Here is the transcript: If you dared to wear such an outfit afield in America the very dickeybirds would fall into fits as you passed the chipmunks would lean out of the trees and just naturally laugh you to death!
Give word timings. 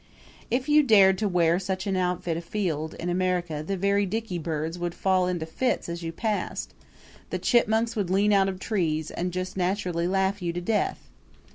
If 0.49 0.67
you 0.67 0.81
dared 0.81 1.19
to 1.19 1.27
wear 1.27 1.59
such 1.59 1.85
an 1.85 1.95
outfit 1.95 2.35
afield 2.35 2.95
in 2.95 3.07
America 3.07 3.63
the 3.63 3.77
very 3.77 4.07
dickeybirds 4.07 4.79
would 4.79 4.95
fall 4.95 5.27
into 5.27 5.45
fits 5.45 5.87
as 5.87 6.01
you 6.01 6.11
passed 6.11 6.73
the 7.29 7.37
chipmunks 7.37 7.95
would 7.95 8.09
lean 8.09 8.33
out 8.33 8.49
of 8.49 8.55
the 8.55 8.65
trees 8.65 9.11
and 9.11 9.31
just 9.31 9.55
naturally 9.55 10.07
laugh 10.07 10.41
you 10.41 10.53
to 10.53 10.61
death! 10.61 11.07